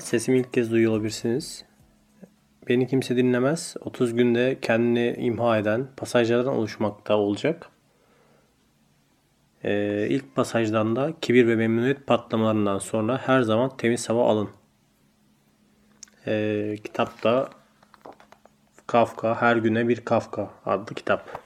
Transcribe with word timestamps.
sesimi 0.00 0.38
ilk 0.38 0.52
kez 0.52 0.70
duyuyor 0.70 0.92
olabilirsiniz. 0.92 1.64
Beni 2.68 2.86
kimse 2.86 3.16
dinlemez. 3.16 3.76
30 3.80 4.14
günde 4.14 4.58
kendini 4.62 5.14
imha 5.18 5.58
eden 5.58 5.86
pasajlardan 5.96 6.54
oluşmakta 6.54 7.16
olacak. 7.16 7.68
Ee, 9.64 10.06
ilk 10.10 10.34
pasajdan 10.34 10.96
da 10.96 11.12
kibir 11.20 11.46
ve 11.46 11.56
memnuniyet 11.56 12.06
patlamalarından 12.06 12.78
sonra 12.78 13.18
her 13.18 13.42
zaman 13.42 13.76
temiz 13.76 14.08
hava 14.08 14.28
alın. 14.28 14.48
Ee, 16.26 16.76
kitapta 16.84 17.50
Kafka, 18.86 19.42
Her 19.42 19.56
Güne 19.56 19.88
Bir 19.88 20.00
Kafka 20.00 20.50
adlı 20.66 20.94
kitap. 20.94 21.40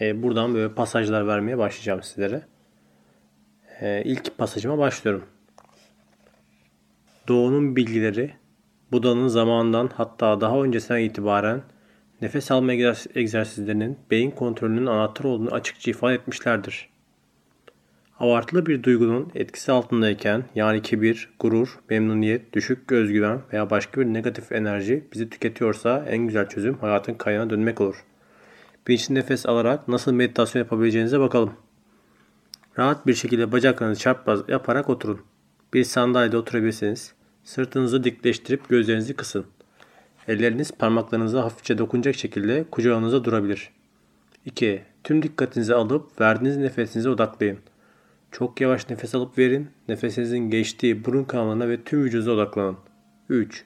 Ee, 0.00 0.22
buradan 0.22 0.54
böyle 0.54 0.74
pasajlar 0.74 1.26
vermeye 1.26 1.58
başlayacağım 1.58 2.02
sizlere. 2.02 2.42
Ee, 3.80 4.02
ilk 4.04 4.38
pasajıma 4.38 4.78
başlıyorum. 4.78 5.24
Doğunun 7.28 7.76
bilgileri 7.76 8.34
Buda'nın 8.92 9.28
zamanından 9.28 9.90
hatta 9.94 10.40
daha 10.40 10.62
öncesinden 10.62 11.00
itibaren 11.00 11.62
nefes 12.22 12.50
alma 12.50 12.72
egzersizlerinin 13.14 13.98
beyin 14.10 14.30
kontrolünün 14.30 14.86
anahtar 14.86 15.24
olduğunu 15.24 15.50
açıkça 15.50 15.90
ifade 15.90 16.14
etmişlerdir. 16.14 16.88
Abartılı 18.20 18.66
bir 18.66 18.82
duygunun 18.82 19.32
etkisi 19.34 19.72
altındayken 19.72 20.44
yani 20.54 20.82
kibir, 20.82 21.30
gurur, 21.40 21.78
memnuniyet, 21.90 22.52
düşük 22.52 22.92
özgüven 22.92 23.40
veya 23.52 23.70
başka 23.70 24.00
bir 24.00 24.06
negatif 24.06 24.52
enerji 24.52 25.04
bizi 25.12 25.30
tüketiyorsa 25.30 26.04
en 26.08 26.18
güzel 26.18 26.48
çözüm 26.48 26.78
hayatın 26.78 27.14
kaynağına 27.14 27.50
dönmek 27.50 27.80
olur. 27.80 28.04
Bilinçli 28.88 29.14
nefes 29.14 29.46
alarak 29.46 29.88
nasıl 29.88 30.12
meditasyon 30.12 30.62
yapabileceğinize 30.62 31.20
bakalım. 31.20 31.52
Rahat 32.78 33.06
bir 33.06 33.14
şekilde 33.14 33.52
bacaklarınızı 33.52 34.00
çarpmaz 34.00 34.40
yaparak 34.48 34.90
oturun. 34.90 35.20
Bir 35.74 35.84
sandalyede 35.84 36.36
oturabilirsiniz. 36.36 37.14
Sırtınızı 37.44 38.04
dikleştirip 38.04 38.68
gözlerinizi 38.68 39.14
kısın. 39.14 39.46
Elleriniz 40.28 40.72
parmaklarınıza 40.72 41.44
hafifçe 41.44 41.78
dokunacak 41.78 42.14
şekilde 42.14 42.64
kucağınıza 42.70 43.24
durabilir. 43.24 43.70
2. 44.46 44.82
Tüm 45.04 45.22
dikkatinizi 45.22 45.74
alıp 45.74 46.20
verdiğiniz 46.20 46.56
nefesinize 46.56 47.08
odaklayın. 47.08 47.58
Çok 48.32 48.60
yavaş 48.60 48.90
nefes 48.90 49.14
alıp 49.14 49.38
verin. 49.38 49.68
Nefesinizin 49.88 50.50
geçtiği 50.50 51.04
burun 51.04 51.24
kanalına 51.24 51.68
ve 51.68 51.84
tüm 51.84 52.04
vücudunuza 52.04 52.32
odaklanın. 52.32 52.76
3. 53.28 53.64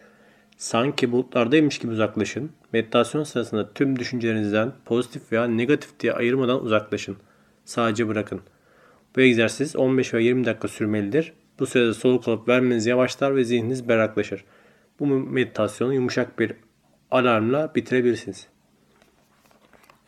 Sanki 0.57 1.13
bulutlardaymış 1.13 1.79
gibi 1.79 1.93
uzaklaşın. 1.93 2.51
Meditasyon 2.73 3.25
sırasında 3.25 3.73
tüm 3.73 3.99
düşüncelerinizden 3.99 4.73
pozitif 4.85 5.33
veya 5.33 5.45
negatif 5.45 6.01
diye 6.01 6.13
ayırmadan 6.13 6.65
uzaklaşın. 6.65 7.17
Sadece 7.65 8.09
bırakın. 8.09 8.41
Bu 9.17 9.21
egzersiz 9.21 9.77
15 9.77 10.15
ve 10.15 10.23
20 10.23 10.45
dakika 10.45 10.69
sürmelidir. 10.69 11.33
Bu 11.59 11.67
sürede 11.67 11.95
soluk 11.95 12.29
alıp 12.29 12.49
vermeniz 12.49 12.87
yavaşlar 12.87 13.37
ve 13.37 13.45
zihniniz 13.45 13.89
berraklaşır. 13.89 14.45
Bu 15.01 15.07
meditasyonu 15.07 15.95
yumuşak 15.95 16.39
bir 16.39 16.53
alarmla 17.11 17.75
bitirebilirsiniz. 17.75 18.49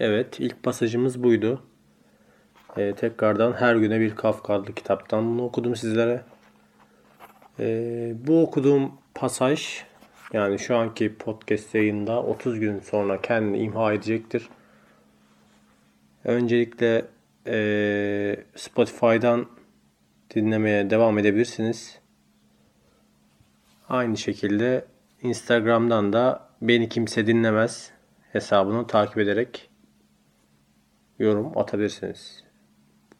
Evet 0.01 0.41
ilk 0.41 0.63
pasajımız 0.63 1.23
buydu. 1.23 1.63
Ee, 2.77 2.95
tekrardan 2.95 3.53
her 3.53 3.77
güne 3.77 4.01
bir 4.01 4.17
Kafka 4.17 4.65
kitaptan 4.65 5.25
bunu 5.31 5.45
okudum 5.45 5.77
sizlere. 5.77 6.23
Ee, 7.61 8.15
bu 8.27 8.43
okuduğum 8.43 8.93
pasaj 9.15 9.85
yani 10.33 10.59
şu 10.59 10.77
anki 10.77 11.15
podcast 11.15 11.75
yayında 11.75 12.23
30 12.23 12.61
gün 12.61 12.81
sonra 12.81 13.21
kendini 13.21 13.59
imha 13.59 13.93
edecektir. 13.93 14.49
Öncelikle 16.25 17.07
e, 17.47 18.37
Spotify'dan 18.57 19.47
dinlemeye 20.35 20.91
devam 20.91 21.19
edebilirsiniz. 21.19 21.99
Aynı 23.89 24.17
şekilde 24.17 24.85
Instagram'dan 25.23 26.13
da 26.13 26.49
beni 26.63 26.89
kimse 26.89 27.27
dinlemez 27.27 27.91
hesabını 28.33 28.87
takip 28.87 29.19
ederek 29.19 29.71
yorum 31.19 31.59
atabilirsiniz. 31.59 32.45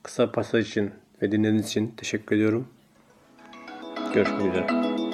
Kısa 0.03 0.33
pasaj 0.33 0.69
için 0.69 0.91
ve 1.23 1.33
dinlediğiniz 1.33 1.67
için 1.67 1.95
teşekkür 1.97 2.37
ediyorum. 2.37 2.69
Görüşmek 4.15 4.41
üzere. 4.41 5.10